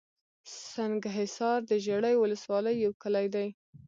[0.71, 3.47] سنګحصار دژړۍ ولسوالۍ يٶ کلى دئ